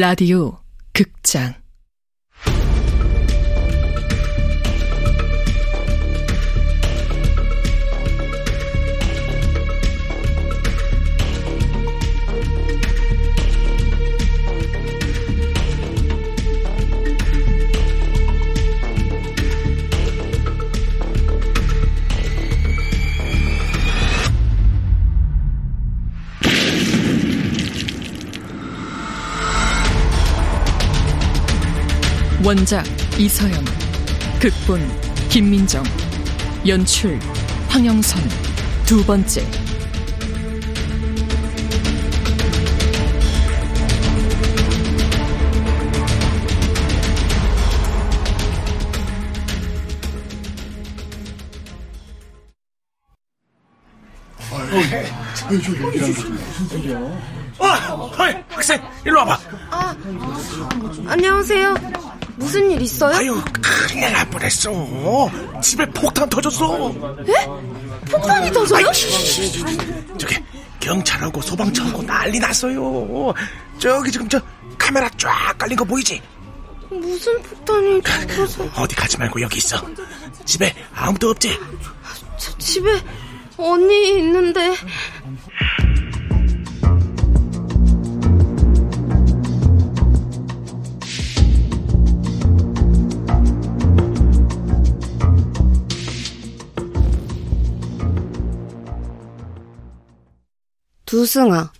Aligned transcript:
라디오 0.00 0.56
극장 0.94 1.59
원작 32.44 32.84
이서영 33.18 33.52
극본 34.40 34.80
김민정 35.28 35.84
연출 36.66 37.18
황영선 37.68 38.18
두 38.86 39.04
번째 39.04 39.42
어, 57.58 58.10
어이, 58.18 58.34
학생, 58.48 58.80
일로 59.04 59.18
와봐. 59.20 59.38
아, 59.70 59.96
안녕하세요. 61.06 61.99
무슨 62.40 62.70
일 62.70 62.80
있어요? 62.80 63.14
아유, 63.16 63.38
큰일 63.62 64.10
날 64.12 64.28
뻔했어. 64.30 65.30
집에 65.62 65.84
폭탄 65.90 66.28
터졌어. 66.30 66.90
에? 67.28 67.46
폭탄이 68.10 68.50
터져요? 68.50 68.86
아이, 68.88 70.18
저기, 70.18 70.36
경찰하고 70.80 71.42
소방차하고 71.42 72.02
난리 72.02 72.38
났어요. 72.38 73.34
저기 73.78 74.10
지금 74.10 74.26
저 74.30 74.40
카메라 74.78 75.08
쫙 75.18 75.54
깔린 75.58 75.76
거 75.76 75.84
보이지? 75.84 76.20
무슨 76.88 77.42
폭탄이 77.42 78.00
터져서... 78.02 78.64
어디 78.74 78.96
가지 78.96 79.18
말고 79.18 79.42
여기 79.42 79.58
있어. 79.58 79.76
집에 80.46 80.74
아무도 80.94 81.28
없지? 81.30 81.56
저 82.38 82.56
집에 82.56 82.90
언니 83.58 84.16
있는데... 84.16 84.74
두승아, 101.10 101.72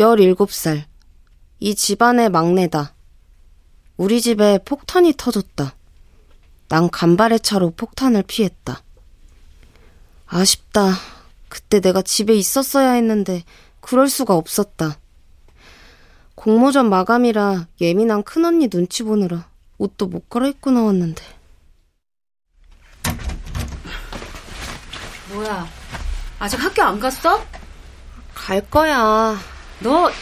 17살. 0.00 0.84
이 1.60 1.74
집안의 1.74 2.30
막내다. 2.30 2.94
우리 3.98 4.22
집에 4.22 4.58
폭탄이 4.64 5.12
터졌다. 5.18 5.74
난 6.70 6.88
간발의 6.88 7.40
차로 7.40 7.72
폭탄을 7.72 8.22
피했다. 8.22 8.82
아쉽다. 10.28 10.94
그때 11.50 11.80
내가 11.80 12.00
집에 12.00 12.32
있었어야 12.32 12.92
했는데 12.92 13.44
그럴 13.82 14.08
수가 14.08 14.34
없었다. 14.34 14.98
공모전 16.34 16.88
마감이라 16.88 17.66
예민한 17.82 18.22
큰언니 18.22 18.68
눈치 18.68 19.02
보느라 19.02 19.46
옷도 19.76 20.06
못 20.06 20.30
갈아입고 20.30 20.70
나왔는데. 20.70 21.22
뭐야? 25.34 25.68
아직 26.38 26.64
학교 26.64 26.82
안 26.82 26.98
갔어? 26.98 27.44
갈 28.44 28.60
거야. 28.68 29.38
너 29.80 30.12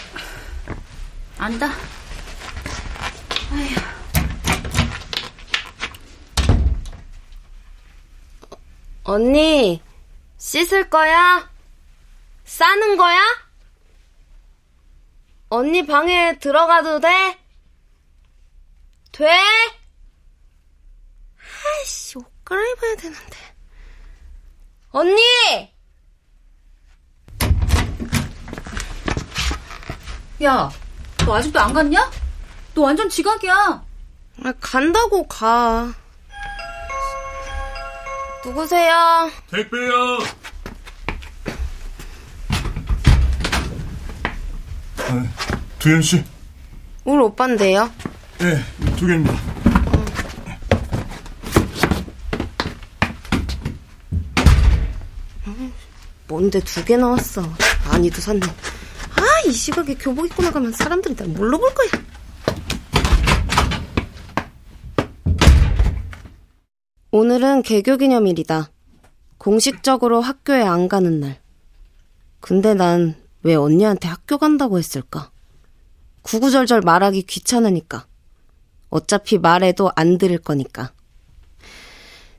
안다. 1.38 1.66
아휴. 1.66 1.74
언니, 9.02 9.82
씻을 10.38 10.88
거야? 10.88 11.50
싸는 12.44 12.96
거야? 12.96 13.18
언니 15.48 15.84
방에 15.84 16.38
들어가도 16.38 17.00
돼? 17.00 17.40
돼? 19.10 19.28
아이씨, 21.66 22.18
옷 22.18 22.44
갈아입어야 22.44 22.94
되는데. 22.94 23.36
언니! 24.90 25.71
야, 30.42 30.70
너 31.24 31.36
아직도 31.36 31.60
안 31.60 31.72
갔냐? 31.72 32.10
너 32.74 32.82
완전 32.82 33.08
지각이야. 33.08 33.82
아, 34.44 34.52
간다고 34.60 35.26
가. 35.28 35.92
누구세요? 38.44 39.30
택배요. 39.50 40.18
아, 44.98 45.26
두현 45.78 46.02
씨. 46.02 46.24
우리 47.04 47.18
오빠인데요. 47.22 47.90
네, 48.38 48.64
두 48.96 49.06
개입니다. 49.06 49.34
뭔데 56.28 56.60
두 56.60 56.84
개 56.84 56.96
나왔어. 56.96 57.42
많이도 57.90 58.20
샀네. 58.20 58.40
아, 59.42 59.48
이 59.48 59.52
시각에 59.52 59.94
교복 59.94 60.26
입고 60.26 60.42
나가면 60.42 60.72
사람들이 60.72 61.16
날 61.16 61.28
뭘로 61.28 61.58
볼 61.58 61.70
거야. 61.74 62.02
오늘은 67.10 67.62
개교 67.62 67.96
기념일이다. 67.96 68.70
공식적으로 69.38 70.20
학교에 70.20 70.62
안 70.62 70.88
가는 70.88 71.20
날. 71.20 71.40
근데 72.40 72.74
난 72.74 73.22
왜 73.42 73.54
언니한테 73.54 74.08
학교 74.08 74.38
간다고 74.38 74.78
했을까? 74.78 75.30
구구절절 76.22 76.82
말하기 76.82 77.22
귀찮으니까. 77.22 78.06
어차피 78.90 79.38
말해도 79.38 79.90
안 79.96 80.18
들을 80.18 80.38
거니까. 80.38 80.92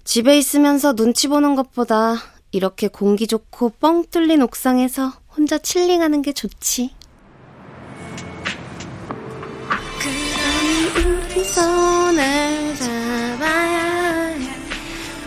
집에 0.05 0.37
있으면서 0.37 0.93
눈치 0.93 1.27
보는 1.27 1.55
것보다 1.55 2.15
이렇게 2.51 2.87
공기 2.87 3.27
좋고 3.27 3.71
뻥 3.79 4.05
뚫린 4.09 4.41
옥상에서 4.41 5.13
혼자 5.35 5.57
칠링하는 5.57 6.21
게 6.21 6.31
좋지. 6.31 6.93
손을 11.43 12.75
잡아야 12.75 14.33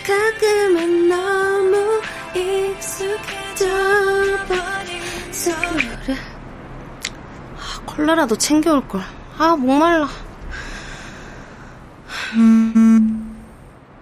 가끔은 0.05 1.09
너무 1.09 2.01
익숙해져 2.35 3.65
버린 4.47 5.01
서로를. 5.31 6.17
아, 7.57 7.81
콜라라도 7.85 8.37
챙겨올걸 8.37 9.01
아 9.37 9.55
목말라 9.55 10.07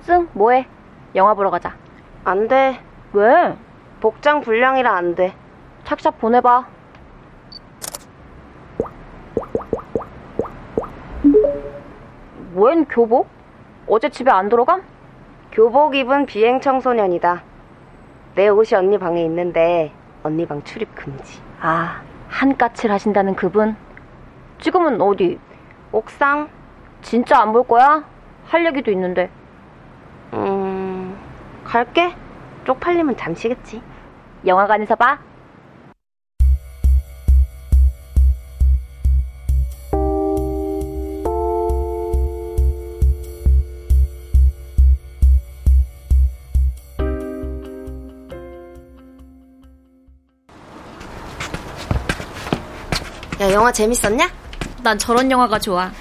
승, 0.01 0.27
뭐해? 0.33 0.67
영화 1.15 1.33
보러 1.33 1.49
가자. 1.49 1.75
안 2.23 2.47
돼 2.47 2.79
왜? 3.13 3.55
복장 4.01 4.41
불량이라 4.41 4.91
안 4.95 5.15
돼 5.15 5.33
착샷 5.85 6.19
보내봐. 6.19 6.65
웬 12.55 12.85
교복? 12.85 13.27
어제 13.87 14.09
집에 14.09 14.31
안 14.31 14.49
들어감? 14.49 14.83
교복 15.51 15.95
입은 15.95 16.25
비행 16.25 16.61
청소년이다 16.61 17.43
내 18.35 18.47
옷이 18.47 18.75
언니 18.77 18.97
방에 18.97 19.23
있는데 19.25 19.91
언니 20.23 20.45
방 20.47 20.63
출입 20.63 20.93
금지 20.95 21.39
아, 21.61 22.01
한까칠 22.29 22.91
하신다는 22.91 23.35
그분? 23.35 23.75
지금은 24.63 25.01
어디? 25.01 25.37
옥상? 25.91 26.47
진짜 27.01 27.39
안 27.41 27.51
볼 27.51 27.67
거야? 27.67 28.03
할 28.45 28.65
얘기도 28.65 28.91
있는데. 28.91 29.29
음, 30.33 31.17
갈게. 31.65 32.15
쪽팔리면 32.65 33.17
잠시겠지. 33.17 33.81
영화관에서 34.45 34.95
봐. 34.95 35.19
야, 53.41 53.51
영화 53.51 53.71
재밌었냐? 53.71 54.29
난 54.83 54.97
저런 54.99 55.31
영화가 55.31 55.59
좋아. 55.59 55.91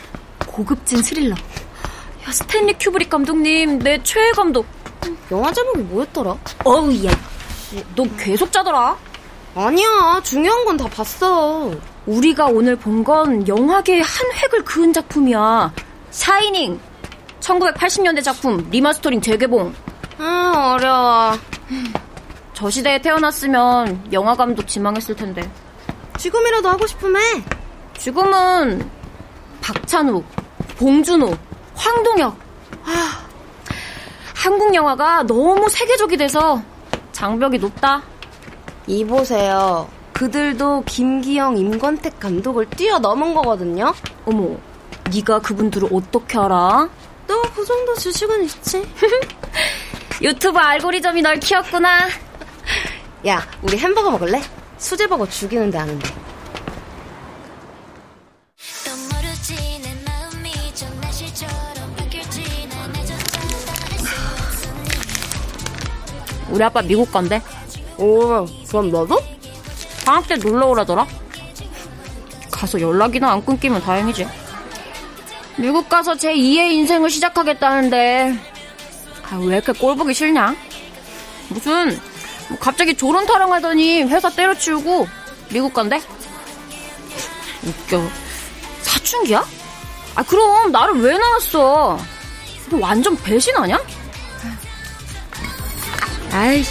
고급진 0.46 1.02
스릴러. 1.02 1.34
야, 1.34 2.32
스탠리 2.32 2.74
큐브릭 2.78 3.08
감독님, 3.08 3.78
내 3.78 4.02
최애 4.02 4.32
감독. 4.32 4.66
영화 5.30 5.52
제목이 5.52 5.78
뭐였더라? 5.82 6.36
어우, 6.64 6.92
야, 7.06 7.10
너 7.94 8.04
계속 8.18 8.50
자더라. 8.52 8.96
아니야, 9.54 10.20
중요한 10.22 10.64
건 10.64 10.76
다 10.76 10.88
봤어. 10.88 11.70
우리가 12.06 12.46
오늘 12.46 12.74
본 12.76 13.04
건 13.04 13.46
영화계의 13.46 14.02
한 14.02 14.32
획을 14.42 14.64
그은 14.64 14.92
작품이야. 14.92 15.72
샤이닝. 16.10 16.80
1980년대 17.40 18.22
작품 18.22 18.68
리마스터링 18.70 19.20
재개봉. 19.20 19.74
아, 20.18 20.74
어려워. 20.76 21.32
저 22.54 22.70
시대에 22.70 23.00
태어났으면 23.00 24.08
영화 24.12 24.34
감독 24.36 24.66
지망했을 24.66 25.16
텐데. 25.16 25.48
지금이라도 26.18 26.68
하고 26.68 26.86
싶으면 26.86 27.20
해. 27.20 27.44
지금은 28.02 28.90
박찬욱, 29.60 30.26
봉준호, 30.76 31.36
황동혁. 31.76 32.36
아, 32.84 33.24
한국 34.34 34.74
영화가 34.74 35.22
너무 35.22 35.68
세계적이 35.68 36.16
돼서 36.16 36.60
장벽이 37.12 37.58
높다. 37.58 38.02
이 38.88 39.04
보세요. 39.04 39.88
그들도 40.12 40.82
김기영, 40.84 41.56
임권택 41.56 42.18
감독을 42.18 42.70
뛰어넘은 42.70 43.34
거거든요. 43.34 43.94
어머, 44.24 44.56
네가 45.14 45.38
그분들을 45.38 45.88
어떻게 45.92 46.40
알아? 46.40 46.88
너 47.28 47.42
그 47.54 47.64
정도 47.64 47.94
지식은 47.94 48.42
있지. 48.42 48.84
유튜브 50.22 50.58
알고리즘이 50.58 51.22
널 51.22 51.38
키웠구나. 51.38 52.08
야, 53.28 53.46
우리 53.62 53.78
햄버거 53.78 54.10
먹을래? 54.10 54.42
수제버거 54.76 55.28
죽이는데 55.28 55.78
아는데. 55.78 56.21
우리 66.52 66.62
아빠 66.62 66.82
미국 66.82 67.10
간대. 67.10 67.40
오, 67.96 68.44
그럼 68.68 68.90
너도? 68.90 69.18
방학 70.04 70.28
때 70.28 70.36
놀러 70.36 70.66
오라더라. 70.66 71.06
가서 72.50 72.78
연락이나 72.80 73.32
안 73.32 73.44
끊기면 73.44 73.80
다행이지. 73.80 74.28
미국 75.56 75.88
가서 75.88 76.14
제 76.16 76.34
2의 76.34 76.72
인생을 76.72 77.08
시작하겠다는데 77.10 78.38
아, 79.30 79.36
왜 79.38 79.56
이렇게 79.56 79.72
꼴 79.72 79.96
보기 79.96 80.12
싫냐? 80.12 80.54
무슨 81.48 81.98
뭐 82.48 82.58
갑자기 82.58 82.94
조론 82.94 83.26
타령하더니 83.26 84.02
회사 84.02 84.28
때려치우고 84.28 85.06
미국 85.50 85.72
간대? 85.72 86.00
웃겨. 87.62 88.02
사춘기야? 88.82 89.44
아 90.14 90.22
그럼 90.22 90.70
나를 90.70 91.00
왜 91.00 91.16
나왔어? 91.16 91.98
너 92.70 92.78
완전 92.78 93.16
배신 93.16 93.56
아냐? 93.56 93.78
아이 96.32 96.64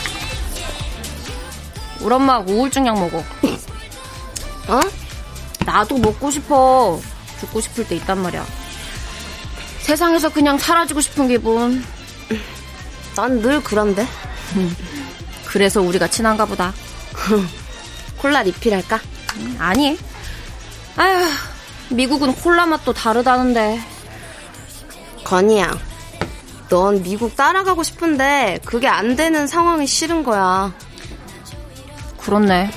우리 2.02 2.14
엄마 2.16 2.40
우울증 2.40 2.88
약 2.88 2.96
먹어. 3.00 3.20
어? 3.20 4.80
나도 5.66 5.98
먹고 6.00 6.32
싶어. 6.32 7.00
죽고 7.40 7.62
싶을 7.62 7.88
때 7.88 7.96
있단 7.98 8.20
말이야. 8.22 8.46
세상에서 9.82 10.30
그냥 10.30 10.58
사라지고 10.58 11.02
싶은 11.02 11.28
기분. 11.28 11.84
난 13.16 13.42
늘 13.42 13.62
그런데. 13.62 14.08
그래서 15.46 15.82
우리가 15.82 16.08
친한가 16.08 16.46
보다. 16.46 16.74
콜라 18.18 18.42
리필할까? 18.44 19.00
아니. 19.60 19.98
아휴, 20.96 21.26
미국은 21.90 22.34
콜라 22.36 22.66
맛도 22.66 22.94
다르다는데. 22.94 23.80
건이야. 25.24 25.78
넌 26.72 27.04
미국 27.04 27.36
따라가고 27.36 27.84
싶은데 27.84 28.60
그게 28.64 28.88
안 28.88 29.18
되는 29.18 29.46
상황이 29.46 29.86
싫은 29.86 30.24
거야. 30.24 30.74
그렇네. 32.22 32.72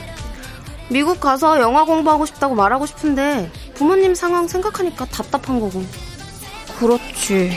미국 0.90 1.20
가서 1.20 1.60
영화 1.60 1.84
공부하고 1.84 2.26
싶다고 2.26 2.56
말하고 2.56 2.86
싶은데 2.86 3.52
부모님 3.74 4.16
상황 4.16 4.48
생각하니까 4.48 5.04
답답한 5.04 5.60
거고. 5.60 5.84
그렇지. 6.80 7.56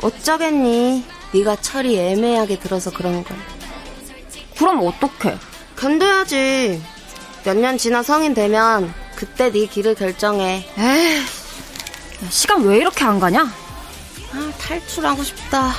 어쩌겠니? 0.00 1.04
네가 1.34 1.56
철이 1.56 1.98
애매하게 1.98 2.58
들어서 2.60 2.90
그런 2.90 3.22
걸. 3.22 3.36
그럼 4.56 4.80
어떡해? 4.86 5.36
견뎌야지. 5.76 6.82
몇 7.44 7.58
년 7.58 7.76
지나 7.76 8.02
성인 8.02 8.32
되면 8.32 8.90
그때 9.16 9.52
네 9.52 9.66
길을 9.66 9.96
결정해. 9.96 10.66
에이, 10.78 11.16
야, 12.24 12.30
시간 12.30 12.62
왜 12.62 12.78
이렇게 12.78 13.04
안 13.04 13.20
가냐? 13.20 13.52
아, 14.34 14.52
탈출하고 14.58 15.22
싶다. 15.22 15.70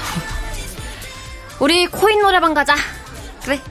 우리 1.59 1.87
코인 1.87 2.21
노래방 2.21 2.53
가자. 2.53 2.75
그래. 3.43 3.61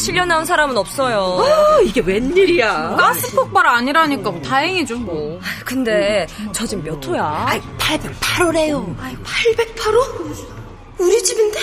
실려 0.00 0.24
나온 0.24 0.44
사람은 0.46 0.76
없어요. 0.78 1.38
아, 1.44 1.80
이게 1.84 2.00
웬일이야? 2.00 2.96
가스 2.98 3.34
폭발 3.34 3.66
아니라니까 3.66 4.30
뭐 4.30 4.40
다행이죠 4.40 4.96
뭐. 4.98 5.38
근데 5.64 6.26
저 6.52 6.66
지금 6.66 6.82
몇 6.84 7.04
호야? 7.06 7.46
808호래요. 7.78 8.96
808호? 8.96 10.46
우리 10.98 11.22
집인데? 11.22 11.60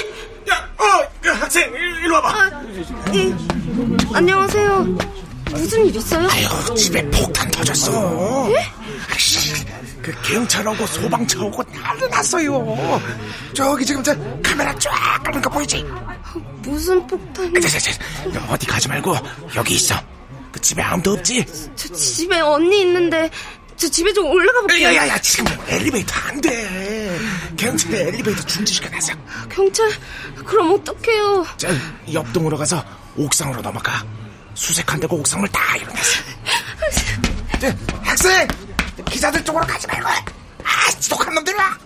야, 0.52 0.70
어, 0.78 0.84
그 1.22 1.30
학생, 1.30 1.64
일- 1.74 2.04
일로 2.06 2.16
와봐. 2.16 2.52
예. 3.16 3.36
안녕하세요. 4.14 4.86
무슨 5.52 5.86
일 5.88 5.96
있어요? 5.96 6.28
아유, 6.30 6.76
집에 6.76 7.04
폭탄 7.10 7.50
터졌어. 7.52 8.48
아이씨, 9.12 9.66
그 10.02 10.12
경찰 10.24 10.68
오고 10.68 10.86
소방차 10.86 11.40
오고 11.44 11.64
난리 11.98 12.10
났어요. 12.10 13.00
저기 13.54 13.86
지금 13.86 14.04
저 14.04 14.16
카메라 14.44 14.74
쫙 14.78 14.92
깔는 15.24 15.42
거 15.42 15.50
보이지? 15.50 15.84
무슨 16.60 17.06
폭탄이? 17.08 17.52
너 18.34 18.40
어디 18.54 18.68
가지 18.68 18.88
말고 18.88 19.16
여기 19.56 19.76
있어. 19.76 19.96
그 20.52 20.62
집에 20.62 20.82
아무도 20.82 21.14
없지? 21.14 21.46
저 21.76 21.94
집에 21.94 22.40
언니 22.40 22.82
있는데 22.82 23.30
저 23.76 23.88
집에 23.90 24.12
좀 24.14 24.26
올라가 24.26 24.60
볼게요. 24.62 24.88
야야야, 24.88 25.20
지금 25.20 25.46
엘리베이터 25.68 26.14
안 26.28 26.42
돼. 26.42 27.20
경찰에 27.58 28.08
엘리베이터 28.08 28.42
중지시켜놨어. 28.46 29.14
경찰, 29.50 29.88
그럼 30.46 30.72
어떡해요? 30.74 31.46
저 31.58 31.68
옆동으로 32.12 32.58
가서 32.58 32.84
옥상으로 33.16 33.62
넘어가. 33.62 34.04
수색한 34.56 35.00
데고 35.02 35.18
옥상을 35.18 35.48
다. 35.50 35.62
저, 37.62 37.68
학생! 38.02 38.48
기자들 39.06 39.44
쪽으로 39.46 39.64
가지 39.68 39.86
말고. 39.88 40.10
아, 40.68 40.92
지독한 41.00 41.34
놈들아! 41.34 41.78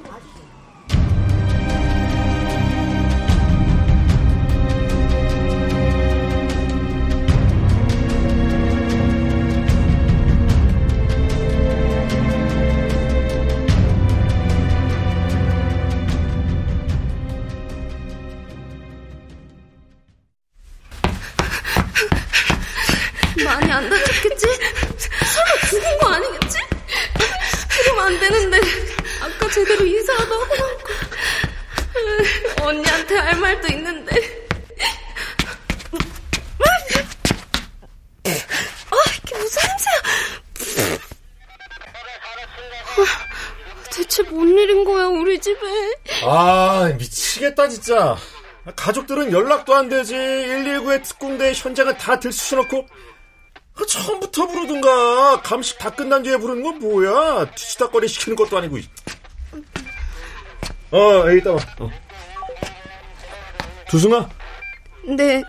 집에 45.56 46.26
아, 46.26 46.94
미치겠다, 46.98 47.68
진짜. 47.68 48.16
가족들은 48.76 49.32
연락도 49.32 49.76
안 49.76 49.90
되지. 49.90 50.14
119에 50.16 51.04
특공대 51.04 51.52
현장은 51.54 51.98
다 51.98 52.20
들쑤셔놓고. 52.20 52.88
아, 53.76 53.86
처음부터 53.88 54.48
부르든가. 54.48 55.42
감식 55.42 55.78
다 55.78 55.90
끝난 55.90 56.24
뒤에 56.24 56.38
부르는 56.38 56.64
건 56.64 56.80
뭐야? 56.80 57.52
뒤치다거리 57.52 58.08
시키는 58.08 58.36
것도 58.36 58.58
아니고. 58.58 58.78
어, 60.92 61.24
여기 61.28 61.40
있다 61.40 61.56
봐. 61.56 61.66
어. 61.80 61.90
두승아? 63.90 64.30
네 65.18 65.42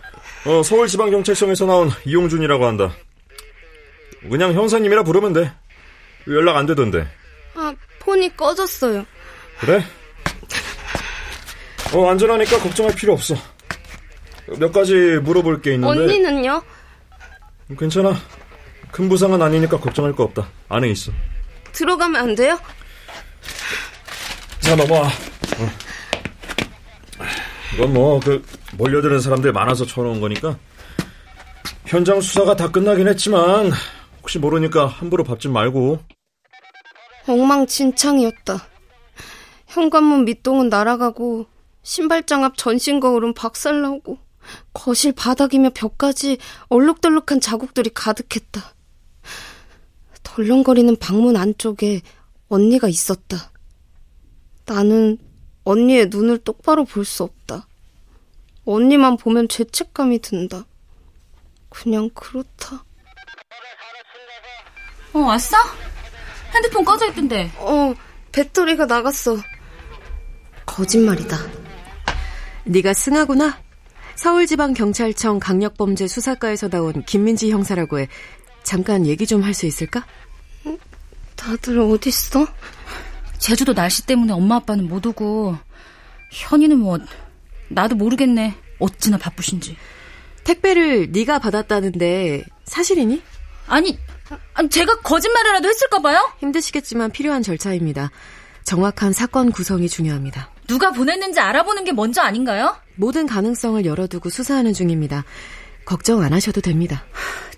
어, 0.46 0.62
서울지방경찰청에서 0.62 1.66
나온 1.66 1.90
이용준이라고 2.04 2.64
한다. 2.64 2.94
그냥 4.28 4.54
형사님이라 4.54 5.02
부르면 5.02 5.32
돼. 5.32 5.52
연락 6.28 6.56
안 6.56 6.66
되던데. 6.66 7.06
아, 7.54 7.74
폰이 8.00 8.36
꺼졌어요. 8.36 9.04
그래? 9.62 9.80
어, 11.94 12.10
안전하니까 12.10 12.58
걱정할 12.58 12.92
필요 12.96 13.12
없어. 13.12 13.36
몇 14.58 14.72
가지 14.72 14.92
물어볼 15.22 15.62
게 15.62 15.74
있는데. 15.74 16.02
언니는요? 16.02 16.60
괜찮아. 17.78 18.12
큰 18.90 19.08
부상은 19.08 19.40
아니니까 19.40 19.78
걱정할 19.78 20.14
거 20.16 20.24
없다. 20.24 20.48
안에 20.68 20.88
있어. 20.90 21.12
들어가면 21.70 22.20
안 22.20 22.34
돼요? 22.34 22.58
자, 24.58 24.74
넘어와. 24.74 25.06
어. 25.06 25.70
이건 27.74 27.92
뭐, 27.92 28.18
그, 28.18 28.44
몰려드는 28.72 29.20
사람들 29.20 29.52
많아서 29.52 29.86
쳐놓은 29.86 30.20
거니까. 30.20 30.58
현장 31.86 32.20
수사가 32.20 32.56
다 32.56 32.68
끝나긴 32.68 33.06
했지만, 33.06 33.70
혹시 34.20 34.40
모르니까 34.40 34.86
함부로 34.88 35.22
밟지 35.22 35.48
말고. 35.48 36.00
엉망진창이었다. 37.28 38.71
현관문 39.76 40.26
밑동은 40.26 40.68
날아가고 40.68 41.46
신발장 41.82 42.44
앞 42.44 42.58
전신 42.58 43.00
거울은 43.00 43.32
박살나고 43.32 44.18
거실 44.74 45.12
바닥이며 45.12 45.70
벽까지 45.70 46.36
얼룩덜룩한 46.68 47.40
자국들이 47.40 47.90
가득했다. 47.94 48.60
덜렁거리는 50.22 50.94
방문 50.96 51.36
안쪽에 51.36 52.02
언니가 52.48 52.86
있었다. 52.88 53.50
나는 54.66 55.16
언니의 55.64 56.08
눈을 56.08 56.38
똑바로 56.38 56.84
볼 56.84 57.04
수 57.06 57.22
없다. 57.22 57.66
언니만 58.66 59.16
보면 59.16 59.48
죄책감이 59.48 60.20
든다. 60.20 60.66
그냥 61.70 62.10
그렇다. 62.14 62.84
어, 65.14 65.18
왔어? 65.18 65.56
핸드폰 66.54 66.84
꺼져 66.84 67.08
있던데. 67.08 67.50
어, 67.56 67.94
배터리가 68.32 68.84
나갔어. 68.86 69.36
거짓말이다. 70.66 71.36
네가 72.64 72.94
승하구나. 72.94 73.58
서울지방경찰청 74.16 75.40
강력범죄 75.40 76.06
수사과에서 76.06 76.68
나온 76.68 77.02
김민지 77.04 77.50
형사라고 77.50 77.98
해. 77.98 78.08
잠깐 78.62 79.06
얘기 79.06 79.26
좀 79.26 79.42
할 79.42 79.54
수 79.54 79.66
있을까? 79.66 80.04
다들 81.34 81.80
어딨어? 81.80 82.46
제주도 83.38 83.74
날씨 83.74 84.06
때문에 84.06 84.32
엄마 84.32 84.56
아빠는 84.56 84.86
못 84.88 85.04
오고 85.04 85.56
현이는 86.30 86.78
뭐 86.78 86.98
나도 87.68 87.96
모르겠네. 87.96 88.54
어찌나 88.78 89.18
바쁘신지. 89.18 89.76
택배를 90.44 91.10
네가 91.10 91.40
받았다는데 91.40 92.44
사실이니? 92.64 93.22
아니, 93.66 93.98
아니 94.54 94.68
제가 94.68 95.00
거짓말이라도 95.00 95.68
했을까 95.68 96.00
봐요? 96.00 96.32
힘드시겠지만 96.38 97.10
필요한 97.10 97.42
절차입니다. 97.42 98.12
정확한 98.64 99.12
사건 99.12 99.50
구성이 99.50 99.88
중요합니다. 99.88 100.51
누가 100.68 100.90
보냈는지 100.90 101.40
알아보는 101.40 101.84
게 101.84 101.92
먼저 101.92 102.22
아닌가요? 102.22 102.76
모든 102.96 103.26
가능성을 103.26 103.84
열어두고 103.84 104.30
수사하는 104.30 104.72
중입니다. 104.72 105.24
걱정 105.84 106.22
안 106.22 106.32
하셔도 106.32 106.60
됩니다. 106.60 107.04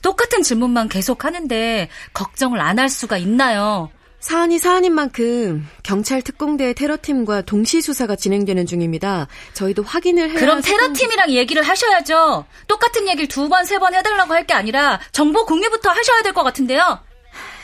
똑같은 0.02 0.42
질문만 0.42 0.88
계속 0.88 1.24
하는데 1.24 1.88
걱정을 2.14 2.60
안 2.60 2.78
할 2.78 2.88
수가 2.88 3.18
있나요? 3.18 3.90
사안이 4.20 4.58
사안인 4.58 4.94
만큼 4.94 5.68
경찰 5.82 6.22
특공대 6.22 6.72
테러팀과 6.72 7.42
동시 7.42 7.82
수사가 7.82 8.16
진행되는 8.16 8.64
중입니다. 8.64 9.28
저희도 9.52 9.82
확인을 9.82 10.30
해야 10.30 10.40
그럼 10.40 10.62
테러팀이랑 10.62 11.30
얘기를 11.30 11.62
하셔야죠. 11.62 12.46
똑같은 12.66 13.06
얘기를 13.06 13.28
두 13.28 13.50
번, 13.50 13.66
세 13.66 13.78
번 13.78 13.94
해달라고 13.94 14.32
할 14.32 14.46
게 14.46 14.54
아니라 14.54 14.98
정보 15.12 15.44
공유부터 15.44 15.90
하셔야 15.90 16.22
될 16.22 16.32
것 16.32 16.42
같은데요. 16.42 16.98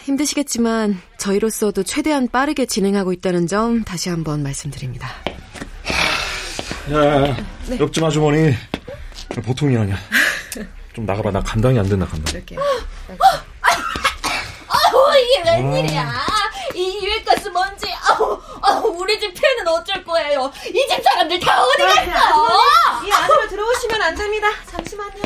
힘드시겠지만 0.05 1.01
저희로서도 1.19 1.83
최대한 1.83 2.29
빠르게 2.29 2.67
진행하고 2.67 3.13
있다는 3.13 3.47
점 3.47 3.85
다시 3.85 4.09
한번 4.09 4.43
말씀드립니다. 4.43 5.09
야, 6.93 7.05
야, 7.29 7.37
네. 7.67 7.79
옆집 7.79 8.03
아주머니 8.03 8.55
보통이 9.45 9.77
아니야. 9.77 9.97
좀 10.95 11.07
나가봐. 11.07 11.31
나 11.31 11.41
감당이 11.41 11.79
안 11.79 11.89
된다, 11.89 12.05
감당. 12.07 12.35
이렇게. 12.35 12.57
아우, 14.69 15.13
이게 15.19 15.51
웬일이야. 15.51 16.13
이 16.75 17.01
유해가스 17.05 17.49
먼지. 17.49 17.87
아우, 18.09 18.41
아우, 18.63 18.87
우리 18.99 19.21
집 19.21 19.33
폐는 19.35 19.69
어쩔 19.69 20.03
거예요. 20.05 20.51
이 20.67 20.73
집 20.89 21.03
사람들 21.05 21.39
다 21.41 21.63
어디 21.63 21.79
갔어? 22.11 22.49
이 23.07 23.13
안으로 23.13 23.49
들어오시면 23.49 24.03
안 24.03 24.15
됩니다. 24.17 24.49
잠시만요. 24.67 25.21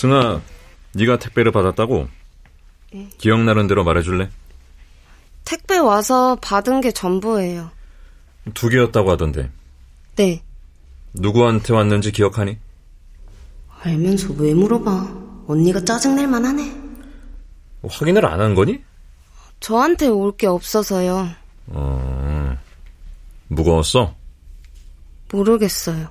승아, 0.00 0.42
네가 0.92 1.18
택배를 1.18 1.52
받았다고? 1.52 2.06
네. 2.92 3.08
기억나는 3.16 3.66
대로 3.66 3.82
말해줄래? 3.82 4.28
택배 5.46 5.78
와서 5.78 6.36
받은 6.42 6.82
게 6.82 6.92
전부예요. 6.92 7.70
두 8.52 8.68
개였다고 8.68 9.10
하던데. 9.10 9.50
네. 10.16 10.42
누구한테 11.14 11.72
왔는지 11.72 12.12
기억하니? 12.12 12.58
알면서 13.80 14.34
왜 14.34 14.52
물어봐. 14.52 15.44
언니가 15.48 15.82
짜증낼 15.82 16.26
만 16.28 16.44
하네. 16.44 16.76
확인을 17.88 18.26
안 18.26 18.40
한 18.40 18.54
거니? 18.54 18.82
저한테 19.60 20.08
올 20.08 20.36
게 20.36 20.46
없어서요. 20.46 21.26
어, 21.68 22.58
무거웠어? 23.48 24.14
모르겠어요. 25.32 26.08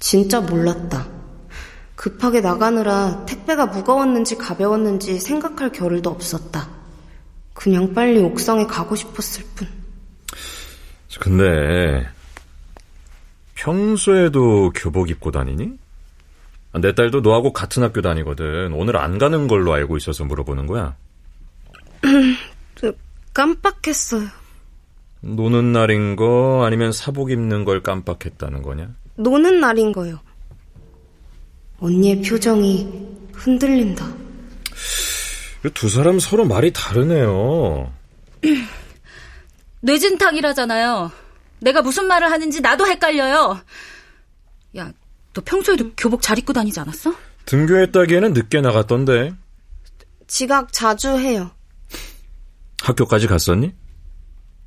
진짜 0.00 0.40
몰랐다. 0.40 1.06
급하게 2.00 2.40
나가느라 2.40 3.26
택배가 3.26 3.66
무거웠는지 3.66 4.38
가벼웠는지 4.38 5.18
생각할 5.18 5.70
겨를도 5.70 6.08
없었다. 6.08 6.66
그냥 7.52 7.92
빨리 7.92 8.20
옥상에 8.20 8.64
가고 8.64 8.96
싶었을 8.96 9.44
뿐. 9.54 9.68
근데 11.20 12.08
평소에도 13.54 14.72
교복 14.74 15.10
입고 15.10 15.30
다니니? 15.30 15.72
내 16.80 16.94
딸도 16.94 17.20
너하고 17.20 17.52
같은 17.52 17.82
학교 17.82 18.00
다니거든. 18.00 18.72
오늘 18.72 18.96
안 18.96 19.18
가는 19.18 19.46
걸로 19.46 19.74
알고 19.74 19.98
있어서 19.98 20.24
물어보는 20.24 20.68
거야. 20.68 20.96
깜빡했어요. 23.34 24.26
노는 25.20 25.74
날인 25.74 26.16
거 26.16 26.64
아니면 26.64 26.92
사복 26.92 27.30
입는 27.30 27.66
걸 27.66 27.82
깜빡했다는 27.82 28.62
거냐? 28.62 28.88
노는 29.16 29.60
날인 29.60 29.92
거요. 29.92 30.20
언니의 31.80 32.22
표정이 32.22 32.88
흔들린다. 33.32 34.06
두 35.74 35.88
사람 35.88 36.18
서로 36.18 36.44
말이 36.44 36.72
다르네요. 36.72 37.92
뇌진탕이라잖아요. 39.82 41.10
내가 41.60 41.82
무슨 41.82 42.06
말을 42.06 42.30
하는지 42.30 42.60
나도 42.60 42.86
헷갈려요. 42.86 43.60
야, 44.76 44.92
너 45.32 45.42
평소에도 45.44 45.90
교복 45.96 46.22
잘 46.22 46.38
입고 46.38 46.52
다니지 46.52 46.80
않았어? 46.80 47.14
등교했다기에는 47.46 48.32
늦게 48.32 48.60
나갔던데. 48.60 49.34
지각 50.26 50.72
자주 50.72 51.18
해요. 51.18 51.50
학교까지 52.82 53.26
갔었니? 53.26 53.74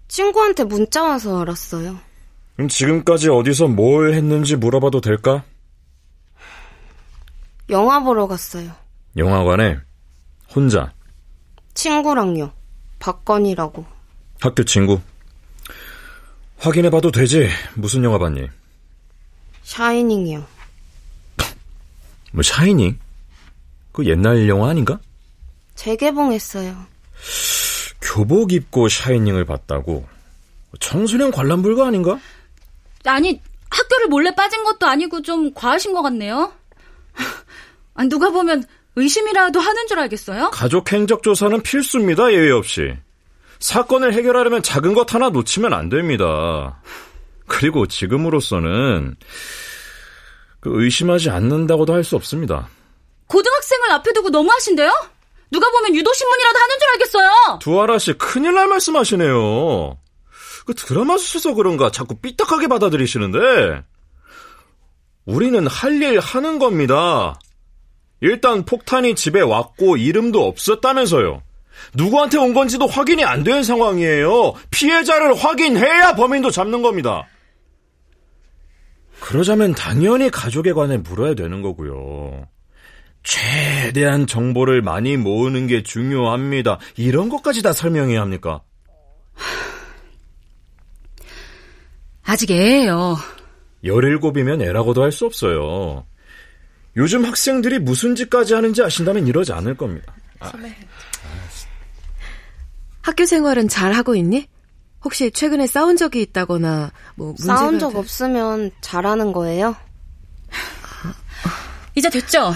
친구한테 0.07 0.63
문자 0.65 1.03
와서 1.03 1.41
알았어요. 1.41 1.97
그럼 2.55 2.67
지금까지 2.69 3.29
어디서 3.29 3.67
뭘 3.67 4.13
했는지 4.13 4.55
물어봐도 4.55 5.01
될까? 5.01 5.43
영화 7.73 7.99
보러 7.99 8.27
갔어요. 8.27 8.71
영화관에? 9.17 9.79
혼자? 10.55 10.93
친구랑요. 11.73 12.51
박건이라고. 12.99 13.83
학교 14.39 14.63
친구? 14.63 15.01
확인해봐도 16.59 17.11
되지. 17.11 17.49
무슨 17.73 18.03
영화 18.03 18.19
봤니? 18.19 18.47
샤이닝이요. 19.63 20.45
뭐 22.31 22.43
샤이닝? 22.43 22.99
그 23.91 24.05
옛날 24.05 24.47
영화 24.47 24.69
아닌가? 24.69 24.99
재개봉했어요. 25.73 26.75
교복 28.01 28.53
입고 28.53 28.87
샤이닝을 28.87 29.45
봤다고? 29.45 30.07
청소년 30.79 31.31
관람 31.31 31.63
불가 31.63 31.87
아닌가? 31.87 32.19
아니, 33.05 33.41
학교를 33.71 34.07
몰래 34.09 34.35
빠진 34.35 34.63
것도 34.63 34.85
아니고 34.85 35.23
좀 35.23 35.51
과하신 35.55 35.93
것 35.93 36.03
같네요. 36.03 36.53
아, 37.95 38.03
누가 38.05 38.29
보면 38.29 38.63
의심이라도 38.95 39.59
하는 39.59 39.87
줄 39.87 39.99
알겠어요? 39.99 40.51
가족 40.51 40.91
행적 40.91 41.23
조사는 41.23 41.61
필수입니다, 41.61 42.31
예외 42.33 42.51
없이. 42.51 42.93
사건을 43.59 44.13
해결하려면 44.13 44.61
작은 44.61 44.93
것 44.93 45.13
하나 45.13 45.29
놓치면 45.29 45.73
안 45.73 45.89
됩니다. 45.89 46.81
그리고 47.47 47.87
지금으로서는 47.87 49.15
그 50.59 50.69
의심하지 50.83 51.29
않는다고도 51.29 51.93
할 51.93 52.03
수 52.03 52.15
없습니다. 52.15 52.67
고등학생을 53.27 53.91
앞에 53.91 54.13
두고 54.13 54.29
너무하신데요? 54.29 54.91
누가 55.51 55.69
보면 55.71 55.95
유도신문이라도 55.95 56.59
하는 56.59 56.75
줄 56.79 56.89
알겠어요. 56.93 57.59
두아라 57.61 57.99
씨 57.99 58.13
큰일 58.13 58.53
날 58.53 58.67
말씀하시네요. 58.67 59.97
그 60.65 60.73
드라마 60.75 61.17
수셔서 61.17 61.53
그런가 61.53 61.91
자꾸 61.91 62.15
삐딱하게 62.19 62.67
받아들이시는데 62.67 63.83
우리는 65.25 65.67
할 65.67 66.01
일 66.01 66.19
하는 66.19 66.59
겁니다. 66.59 67.39
일단 68.23 68.63
폭탄이 68.63 69.15
집에 69.15 69.41
왔고 69.41 69.97
이름도 69.97 70.47
없었다면서요. 70.47 71.41
누구한테 71.93 72.37
온 72.37 72.53
건지도 72.53 72.87
확인이 72.87 73.25
안 73.25 73.43
된 73.43 73.63
상황이에요. 73.63 74.53
피해자를 74.71 75.35
확인해야 75.35 76.15
범인도 76.15 76.49
잡는 76.49 76.81
겁니다. 76.81 77.27
그러자면 79.19 79.75
당연히 79.75 80.29
가족에 80.29 80.71
관해 80.71 80.95
물어야 80.97 81.33
되는 81.35 81.61
거고요. 81.61 82.47
최대한 83.23 84.25
정보를 84.25 84.81
많이 84.81 85.17
모으는 85.17 85.67
게 85.67 85.83
중요합니다. 85.83 86.79
이런 86.95 87.27
것까지 87.27 87.61
다 87.61 87.73
설명해야 87.73 88.21
합니까? 88.21 88.61
아직 92.23 92.51
애예요. 92.51 93.17
17이면 93.83 94.61
애라고도 94.61 95.03
할 95.03 95.11
수 95.11 95.25
없어요. 95.25 96.05
요즘 96.95 97.25
학생들이 97.25 97.79
무슨 97.79 98.15
짓까지 98.15 98.53
하는지 98.53 98.83
아신다면 98.83 99.27
이러지 99.27 99.51
않을 99.53 99.75
겁니다. 99.75 100.13
아. 100.39 100.51
학교 103.01 103.25
생활은 103.25 103.67
잘 103.67 103.93
하고 103.93 104.15
있니? 104.15 104.47
혹시 105.03 105.31
최근에 105.31 105.67
싸운 105.67 105.97
적이 105.97 106.21
있다거나 106.21 106.91
뭐 107.15 107.27
문제가 107.37 107.57
싸운 107.57 107.79
적 107.79 107.95
없으면 107.95 108.71
잘하는 108.79 109.33
거예요? 109.33 109.75
이제 111.95 112.09
됐죠? 112.09 112.53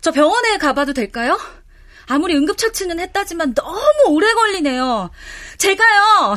저 0.00 0.12
병원에 0.12 0.56
가봐도 0.58 0.92
될까요? 0.92 1.38
아무리 2.06 2.34
응급처치는 2.36 3.00
했다지만 3.00 3.54
너무 3.54 3.80
오래 4.08 4.32
걸리네요. 4.32 5.10
제가요, 5.58 6.36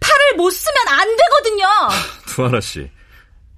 팔을 0.00 0.36
못 0.36 0.50
쓰면 0.50 0.76
안 0.88 1.08
되거든요. 1.16 1.64
두아라 2.26 2.60
씨, 2.60 2.90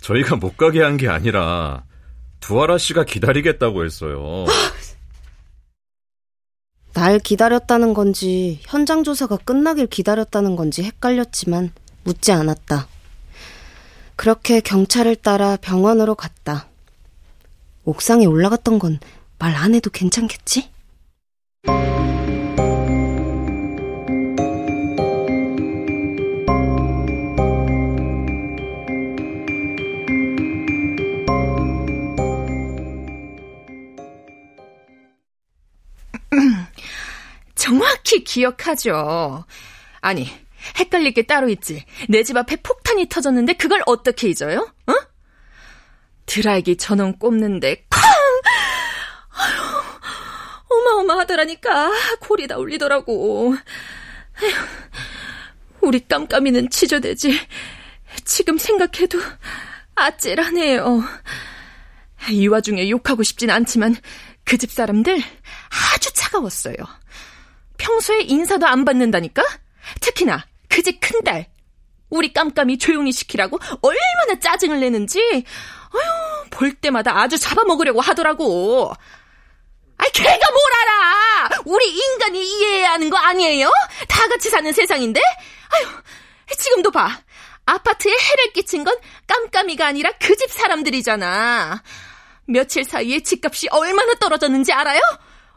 저희가 0.01 0.37
못 0.37 0.57
가게 0.57 0.83
한 0.83 0.97
게 0.97 1.09
아니라 1.09 1.85
두아라 2.47 2.79
씨가 2.79 3.05
기다리겠다고 3.05 3.85
했어요. 3.85 4.45
날 6.93 7.19
기다렸다는 7.19 7.93
건지 7.95 8.61
현장 8.63 9.03
조사가 9.03 9.39
끝나길 9.39 9.87
기다렸다는 9.89 10.55
건지 10.55 10.83
헷갈렸지만 10.85 11.73
묻지 12.05 12.31
않았다. 12.33 12.87
그렇게 14.17 14.61
경찰을 14.61 15.17
따라 15.17 15.57
병원으로 15.57 16.15
갔다. 16.15 16.69
옥상에 17.85 18.27
올라갔던 18.27 18.79
건 18.79 18.99
말 19.39 19.57
안 19.57 19.75
해도 19.75 19.91
괜찮겠지? 19.91 20.71
정확히 38.05 38.23
기억하죠. 38.23 39.45
아니, 40.03 40.29
헷갈릴 40.79 41.15
게 41.15 41.23
따로 41.23 41.49
있지. 41.49 41.85
내 42.09 42.23
집 42.23 42.37
앞에 42.37 42.57
폭탄이 42.57 43.09
터졌는데 43.09 43.55
그걸 43.55 43.83
어떻게 43.87 44.29
잊어요? 44.29 44.71
어? 44.87 44.93
드라이기 46.27 46.77
전원 46.77 47.19
꼽는데 47.19 47.87
쾅! 47.89 48.03
아휴, 49.37 49.83
어마어마하더라니까. 50.69 51.91
골이 52.21 52.47
다 52.47 52.57
울리더라고. 52.59 53.57
에휴, 54.43 54.55
우리 55.81 56.07
깜깜이는 56.07 56.71
치저되지. 56.71 57.41
지금 58.25 58.59
생각해도 58.59 59.19
아찔하네요. 59.95 61.03
이 62.31 62.47
와중에 62.49 62.89
욕하고 62.91 63.23
싶진 63.23 63.51
않지만 63.51 63.97
그 64.45 64.59
집 64.59 64.71
사람들 64.71 65.19
아주 65.95 66.13
차가웠어요. 66.13 66.77
평소에 67.85 68.21
인사도 68.23 68.67
안 68.67 68.85
받는다니까? 68.85 69.43
특히나 70.01 70.47
그 70.69 70.83
집 70.83 71.01
큰딸. 71.01 71.47
우리 72.11 72.33
깜깜이 72.33 72.79
조용히 72.79 73.13
시키라고 73.13 73.59
얼마나 73.83 74.39
짜증을 74.41 74.81
내는지 74.81 75.21
아유, 75.21 76.45
볼 76.51 76.73
때마다 76.75 77.19
아주 77.21 77.39
잡아먹으려고 77.39 78.01
하더라고. 78.01 78.93
아이, 79.99 80.11
걔가 80.13 80.31
뭘 80.31 80.63
알아! 80.81 81.49
우리 81.67 81.89
인간이 81.91 82.43
이해해야 82.45 82.93
하는 82.93 83.11
거 83.11 83.17
아니에요? 83.17 83.71
다 84.09 84.27
같이 84.29 84.49
사는 84.51 84.73
세상인데? 84.73 85.21
아유, 85.71 85.87
지금도 86.59 86.91
봐. 86.91 87.21
아파트에 87.67 88.13
해를 88.13 88.53
끼친 88.53 88.85
건 88.85 88.97
깜깜이가 89.27 89.87
아니라 89.87 90.11
그 90.21 90.35
집 90.37 90.51
사람들이잖아. 90.51 91.83
며칠 92.47 92.85
사이에 92.85 93.21
집값이 93.21 93.69
얼마나 93.71 94.15
떨어졌는지 94.15 94.73
알아요? 94.73 95.01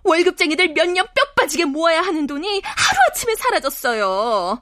월급쟁이들 0.08 0.70
몇 0.74 0.88
년 0.90 1.06
뼈 1.14 1.24
빠지게 1.36 1.66
모아야 1.66 2.02
하는 2.02 2.26
돈이 2.28 2.62
하루아침에 2.64 3.36
사라졌어요. 3.36 4.62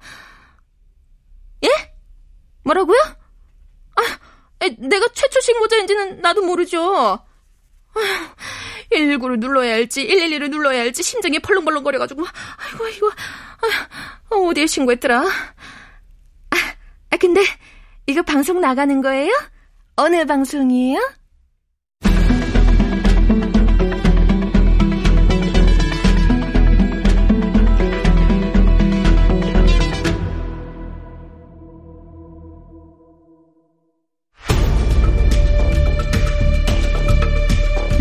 예? 1.64 1.70
뭐라고요? 2.64 2.98
아, 3.96 4.02
내가 4.80 5.08
최초 5.14 5.40
신고자인지는 5.42 6.22
나도 6.22 6.42
모르죠. 6.46 7.20
119를 8.92 9.40
눌러야 9.40 9.74
할지 9.74 10.06
112를 10.08 10.50
눌러야 10.50 10.82
할지 10.82 11.02
심장이 11.02 11.40
벌렁벌렁 11.40 11.84
거려가지고 11.84 12.26
아이고 12.58 12.88
이거 12.90 13.08
아, 13.10 14.36
어디에 14.36 14.68
신고했더라? 14.68 15.22
아, 15.22 16.56
아 17.12 17.18
근데 17.18 17.42
이거 18.06 18.22
방송 18.22 18.60
나가는 18.60 19.02
거예요? 19.02 19.32
어느 19.96 20.26
방송이에요? 20.26 21.00